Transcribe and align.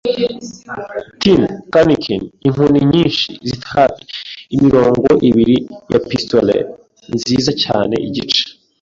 tin 1.21 1.41
canikin, 1.73 2.21
inkoni 2.47 2.79
nyinshi 2.91 3.29
z'itabi, 3.47 4.01
imirongo 4.55 5.09
ibiri 5.29 5.57
ya 5.91 5.99
pistolet 6.07 6.63
nziza 7.15 7.51
cyane, 7.63 7.95
igice 8.07 8.43